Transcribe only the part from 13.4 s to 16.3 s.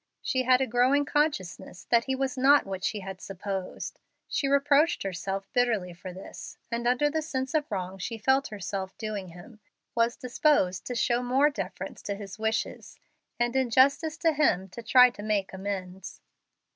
in justice to him to try to make amends.